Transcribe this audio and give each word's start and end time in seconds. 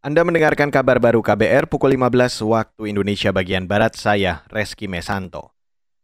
Anda 0.00 0.24
mendengarkan 0.24 0.72
kabar 0.72 0.96
baru 0.96 1.20
KBR 1.20 1.68
pukul 1.68 1.92
15 1.92 2.40
waktu 2.48 2.88
Indonesia 2.88 3.36
bagian 3.36 3.68
Barat, 3.68 4.00
saya 4.00 4.48
Reski 4.48 4.88
Mesanto. 4.88 5.52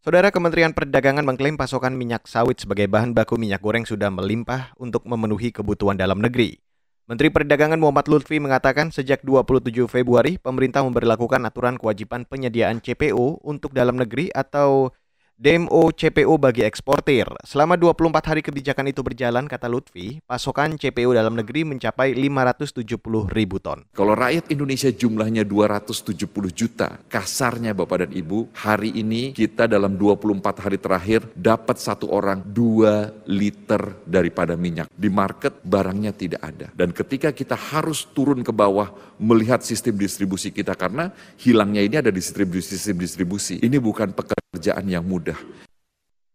Saudara 0.04 0.28
Kementerian 0.28 0.76
Perdagangan 0.76 1.24
mengklaim 1.24 1.56
pasokan 1.56 1.96
minyak 1.96 2.28
sawit 2.28 2.60
sebagai 2.60 2.92
bahan 2.92 3.16
baku 3.16 3.40
minyak 3.40 3.64
goreng 3.64 3.88
sudah 3.88 4.12
melimpah 4.12 4.76
untuk 4.76 5.08
memenuhi 5.08 5.48
kebutuhan 5.48 5.96
dalam 5.96 6.20
negeri. 6.20 6.60
Menteri 7.08 7.32
Perdagangan 7.32 7.80
Muhammad 7.80 8.04
Lutfi 8.12 8.36
mengatakan 8.36 8.92
sejak 8.92 9.24
27 9.24 9.88
Februari 9.88 10.36
pemerintah 10.36 10.84
memperlakukan 10.84 11.40
aturan 11.48 11.80
kewajiban 11.80 12.28
penyediaan 12.28 12.84
CPO 12.84 13.48
untuk 13.48 13.72
dalam 13.72 13.96
negeri 13.96 14.28
atau 14.28 14.92
DMO 15.36 15.92
CPO 15.92 16.40
bagi 16.40 16.64
eksportir. 16.64 17.28
Selama 17.44 17.76
24 17.76 18.32
hari 18.32 18.40
kebijakan 18.40 18.88
itu 18.88 19.04
berjalan, 19.04 19.44
kata 19.44 19.68
Lutfi, 19.68 20.24
pasokan 20.24 20.80
CPO 20.80 21.12
dalam 21.12 21.36
negeri 21.36 21.60
mencapai 21.68 22.16
570 22.16 23.28
ribu 23.28 23.60
ton. 23.60 23.84
Kalau 23.92 24.16
rakyat 24.16 24.48
Indonesia 24.48 24.88
jumlahnya 24.88 25.44
270 25.44 26.24
juta, 26.56 26.96
kasarnya 27.12 27.76
Bapak 27.76 28.08
dan 28.08 28.16
Ibu, 28.16 28.48
hari 28.56 28.96
ini 28.96 29.36
kita 29.36 29.68
dalam 29.68 30.00
24 30.00 30.40
hari 30.56 30.80
terakhir 30.80 31.28
dapat 31.36 31.84
satu 31.84 32.08
orang 32.08 32.40
2 32.40 33.28
liter 33.28 33.92
daripada 34.08 34.56
minyak. 34.56 34.88
Di 34.88 35.12
market 35.12 35.60
barangnya 35.60 36.16
tidak 36.16 36.40
ada. 36.48 36.72
Dan 36.72 36.96
ketika 36.96 37.28
kita 37.36 37.60
harus 37.60 38.08
turun 38.08 38.40
ke 38.40 38.56
bawah 38.56 38.88
melihat 39.20 39.60
sistem 39.60 40.00
distribusi 40.00 40.48
kita 40.48 40.72
karena 40.72 41.12
hilangnya 41.36 41.84
ini 41.84 41.96
ada 42.00 42.08
di 42.08 42.24
sistem 42.24 42.96
distribusi. 42.96 43.60
Ini 43.60 43.76
bukan 43.76 44.16
pekerjaan 44.16 44.88
yang 44.88 45.04
mudah 45.04 45.25
mudah. 45.26 45.38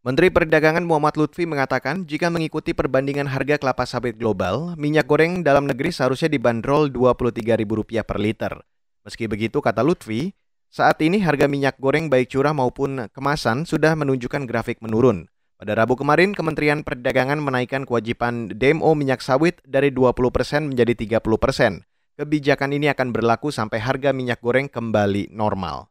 Menteri 0.01 0.33
Perdagangan 0.33 0.81
Muhammad 0.81 1.13
Lutfi 1.13 1.45
mengatakan 1.45 2.09
jika 2.09 2.33
mengikuti 2.33 2.73
perbandingan 2.73 3.29
harga 3.29 3.61
kelapa 3.61 3.85
sawit 3.85 4.17
global, 4.17 4.73
minyak 4.73 5.05
goreng 5.05 5.45
dalam 5.45 5.69
negeri 5.69 5.93
seharusnya 5.93 6.27
dibanderol 6.27 6.89
Rp23.000 6.89 8.01
per 8.01 8.17
liter. 8.17 8.53
Meski 9.05 9.29
begitu, 9.29 9.61
kata 9.61 9.85
Lutfi, 9.85 10.33
saat 10.73 10.97
ini 11.05 11.21
harga 11.21 11.45
minyak 11.45 11.77
goreng 11.77 12.09
baik 12.09 12.33
curah 12.33 12.49
maupun 12.49 13.05
kemasan 13.13 13.69
sudah 13.69 13.93
menunjukkan 13.93 14.49
grafik 14.49 14.81
menurun. 14.81 15.29
Pada 15.61 15.77
Rabu 15.77 15.93
kemarin, 15.93 16.33
Kementerian 16.33 16.81
Perdagangan 16.81 17.37
menaikkan 17.37 17.85
kewajiban 17.85 18.49
DMO 18.49 18.97
minyak 18.97 19.21
sawit 19.21 19.61
dari 19.61 19.93
20% 19.93 20.73
menjadi 20.73 21.21
30%. 21.21 21.85
Kebijakan 22.17 22.73
ini 22.73 22.89
akan 22.89 23.13
berlaku 23.13 23.53
sampai 23.53 23.77
harga 23.77 24.09
minyak 24.09 24.41
goreng 24.41 24.65
kembali 24.65 25.29
normal. 25.29 25.90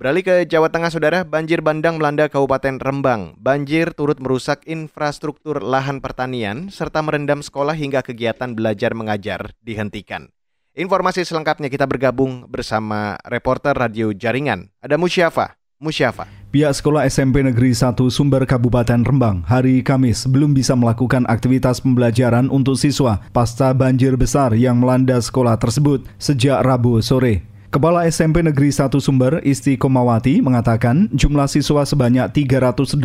Beralih 0.00 0.24
ke 0.24 0.48
Jawa 0.48 0.72
Tengah, 0.72 0.88
Saudara, 0.88 1.28
banjir 1.28 1.60
bandang 1.60 2.00
melanda 2.00 2.24
Kabupaten 2.24 2.80
Rembang. 2.80 3.36
Banjir 3.36 3.92
turut 3.92 4.16
merusak 4.16 4.64
infrastruktur 4.64 5.60
lahan 5.60 6.00
pertanian 6.00 6.72
serta 6.72 7.04
merendam 7.04 7.44
sekolah 7.44 7.76
hingga 7.76 8.00
kegiatan 8.00 8.56
belajar 8.56 8.96
mengajar 8.96 9.52
dihentikan. 9.60 10.32
Informasi 10.72 11.28
selengkapnya 11.28 11.68
kita 11.68 11.84
bergabung 11.84 12.48
bersama 12.48 13.20
reporter 13.28 13.76
radio 13.76 14.08
jaringan. 14.16 14.72
Ada 14.80 14.96
Musyafa. 14.96 15.60
Musyafa. 15.76 16.24
Pihak 16.48 16.72
sekolah 16.80 17.04
SMP 17.04 17.44
Negeri 17.44 17.76
1 17.76 18.00
Sumber 18.08 18.48
Kabupaten 18.48 19.04
Rembang 19.04 19.44
hari 19.44 19.84
Kamis 19.84 20.24
belum 20.24 20.56
bisa 20.56 20.72
melakukan 20.80 21.28
aktivitas 21.28 21.84
pembelajaran 21.84 22.48
untuk 22.48 22.80
siswa 22.80 23.20
pasca 23.36 23.76
banjir 23.76 24.16
besar 24.16 24.56
yang 24.56 24.80
melanda 24.80 25.20
sekolah 25.20 25.60
tersebut 25.60 26.08
sejak 26.16 26.64
Rabu 26.64 27.04
sore. 27.04 27.49
Kepala 27.70 28.02
SMP 28.10 28.42
Negeri 28.42 28.74
1 28.74 28.98
Sumber 28.98 29.38
Isti 29.46 29.78
Komawati 29.78 30.42
mengatakan 30.42 31.06
jumlah 31.14 31.46
siswa 31.46 31.86
sebanyak 31.86 32.26
386 32.34 32.98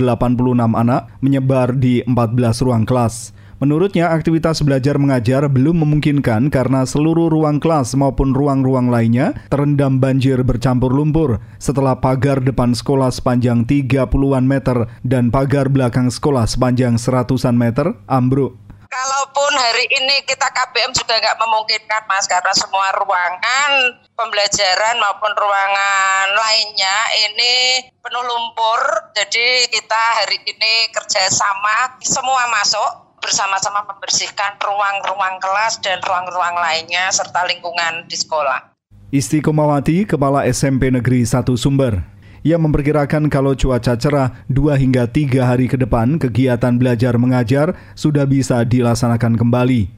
anak 0.58 1.06
menyebar 1.22 1.78
di 1.78 2.02
14 2.02 2.66
ruang 2.66 2.82
kelas. 2.82 3.30
Menurutnya, 3.62 4.10
aktivitas 4.10 4.66
belajar 4.66 4.98
mengajar 4.98 5.46
belum 5.54 5.86
memungkinkan 5.86 6.50
karena 6.50 6.82
seluruh 6.82 7.30
ruang 7.30 7.62
kelas 7.62 7.94
maupun 7.94 8.34
ruang-ruang 8.34 8.90
lainnya 8.90 9.38
terendam 9.54 10.02
banjir 10.02 10.42
bercampur 10.42 10.90
lumpur 10.90 11.38
setelah 11.62 12.02
pagar 12.02 12.42
depan 12.42 12.74
sekolah 12.74 13.14
sepanjang 13.14 13.70
30-an 13.70 14.50
meter 14.50 14.90
dan 15.06 15.30
pagar 15.30 15.70
belakang 15.70 16.10
sekolah 16.10 16.50
sepanjang 16.50 16.98
seratusan 16.98 17.54
meter 17.54 17.94
ambruk. 18.10 18.65
Kalaupun 18.96 19.52
hari 19.60 19.92
ini 19.92 20.24
kita 20.24 20.48
KBM 20.56 20.96
juga 20.96 21.20
nggak 21.20 21.36
memungkinkan 21.36 22.08
mas 22.08 22.32
karena 22.32 22.56
semua 22.56 22.96
ruangan 22.96 24.00
pembelajaran 24.16 24.96
maupun 25.04 25.36
ruangan 25.36 26.32
lainnya 26.32 26.98
ini 27.28 27.84
penuh 28.00 28.24
lumpur. 28.24 29.12
Jadi 29.12 29.68
kita 29.68 30.00
hari 30.24 30.40
ini 30.48 30.96
kerjasama 30.96 32.00
semua 32.08 32.48
masuk 32.48 33.20
bersama-sama 33.20 33.84
membersihkan 33.84 34.56
ruang-ruang 34.64 35.44
kelas 35.44 35.84
dan 35.84 36.00
ruang-ruang 36.00 36.56
lainnya 36.56 37.12
serta 37.12 37.44
lingkungan 37.52 38.08
di 38.08 38.16
sekolah. 38.16 38.80
Istiqomawati, 39.12 40.08
Kepala 40.08 40.48
SMP 40.48 40.88
Negeri 40.88 41.28
1 41.28 41.44
Sumber. 41.60 42.15
Ia 42.46 42.62
memperkirakan 42.62 43.26
kalau 43.34 43.58
cuaca 43.58 43.98
cerah 43.98 44.46
2 44.54 44.78
hingga 44.78 45.10
3 45.10 45.42
hari 45.42 45.66
ke 45.66 45.82
depan, 45.82 46.22
kegiatan 46.22 46.78
belajar 46.78 47.18
mengajar 47.18 47.74
sudah 47.98 48.30
bisa 48.30 48.62
dilaksanakan 48.62 49.34
kembali. 49.34 49.90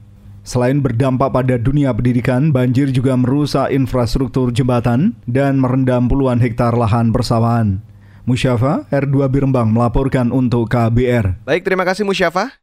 Selain 0.48 0.80
berdampak 0.80 1.28
pada 1.28 1.60
dunia 1.60 1.92
pendidikan, 1.92 2.48
banjir 2.48 2.88
juga 2.88 3.20
merusak 3.20 3.68
infrastruktur 3.68 4.48
jembatan 4.48 5.12
dan 5.28 5.60
merendam 5.60 6.08
puluhan 6.08 6.40
hektar 6.40 6.72
lahan 6.72 7.12
persawahan. 7.12 7.84
Musyafa, 8.24 8.88
R2 8.88 9.28
Birembang 9.28 9.68
melaporkan 9.68 10.32
untuk 10.32 10.72
KBR. 10.72 11.44
Baik, 11.44 11.68
terima 11.68 11.84
kasih 11.84 12.08
Musyafa. 12.08 12.56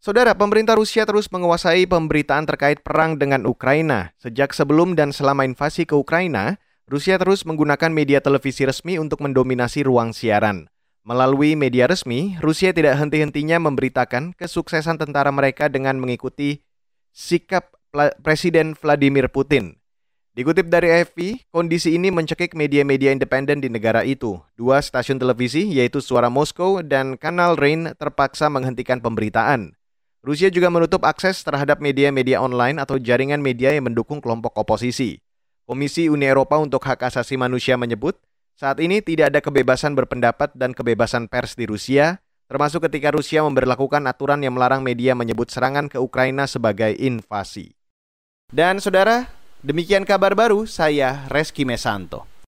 Saudara, 0.00 0.32
pemerintah 0.32 0.72
Rusia 0.72 1.04
terus 1.04 1.28
menguasai 1.28 1.84
pemberitaan 1.84 2.48
terkait 2.48 2.80
perang 2.80 3.20
dengan 3.20 3.44
Ukraina. 3.44 4.16
Sejak 4.16 4.56
sebelum 4.56 4.96
dan 4.96 5.12
selama 5.12 5.44
invasi 5.44 5.84
ke 5.84 5.92
Ukraina, 5.92 6.56
Rusia 6.86 7.18
terus 7.18 7.42
menggunakan 7.42 7.90
media 7.90 8.22
televisi 8.22 8.62
resmi 8.62 8.94
untuk 8.94 9.18
mendominasi 9.18 9.82
ruang 9.82 10.14
siaran. 10.14 10.70
Melalui 11.02 11.58
media 11.58 11.90
resmi, 11.90 12.38
Rusia 12.38 12.70
tidak 12.70 12.94
henti-hentinya 13.02 13.58
memberitakan 13.58 14.38
kesuksesan 14.38 14.94
tentara 14.94 15.34
mereka 15.34 15.66
dengan 15.66 15.98
mengikuti 15.98 16.62
sikap 17.10 17.74
Presiden 18.22 18.78
Vladimir 18.78 19.26
Putin. 19.26 19.82
Dikutip 20.38 20.70
dari 20.70 20.94
AFP, 20.94 21.50
kondisi 21.50 21.98
ini 21.98 22.14
mencekik 22.14 22.54
media-media 22.54 23.10
independen 23.10 23.58
di 23.58 23.66
negara 23.66 24.06
itu. 24.06 24.38
Dua 24.54 24.78
stasiun 24.78 25.18
televisi, 25.18 25.66
yaitu 25.66 25.98
Suara 25.98 26.30
Moskow 26.30 26.86
dan 26.86 27.18
Kanal 27.18 27.58
Rain, 27.58 27.98
terpaksa 27.98 28.46
menghentikan 28.46 29.02
pemberitaan. 29.02 29.74
Rusia 30.22 30.54
juga 30.54 30.70
menutup 30.70 31.02
akses 31.02 31.42
terhadap 31.42 31.82
media-media 31.82 32.38
online 32.38 32.78
atau 32.78 32.94
jaringan 32.94 33.42
media 33.42 33.74
yang 33.74 33.90
mendukung 33.90 34.22
kelompok 34.22 34.54
oposisi. 34.54 35.18
Komisi 35.66 36.06
Uni 36.06 36.30
Eropa 36.30 36.62
untuk 36.62 36.78
Hak 36.86 37.10
Asasi 37.10 37.34
Manusia 37.34 37.74
menyebut, 37.74 38.14
saat 38.54 38.78
ini 38.78 39.02
tidak 39.02 39.34
ada 39.34 39.42
kebebasan 39.42 39.98
berpendapat 39.98 40.54
dan 40.54 40.70
kebebasan 40.70 41.26
pers 41.26 41.58
di 41.58 41.66
Rusia, 41.66 42.22
termasuk 42.46 42.86
ketika 42.86 43.10
Rusia 43.10 43.42
memperlakukan 43.42 43.98
aturan 44.06 44.46
yang 44.46 44.54
melarang 44.54 44.86
media 44.86 45.18
menyebut 45.18 45.50
serangan 45.50 45.90
ke 45.90 45.98
Ukraina 45.98 46.46
sebagai 46.46 46.94
invasi. 46.94 47.74
Dan 48.46 48.78
saudara, 48.78 49.26
demikian 49.66 50.06
kabar 50.06 50.38
baru 50.38 50.70
saya 50.70 51.26
Reski 51.34 51.66
Mesanto. 51.66 52.35